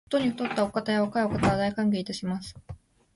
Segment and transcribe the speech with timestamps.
[0.07, 2.55] ことに肥ったお方や若いお方は、大歓迎いたします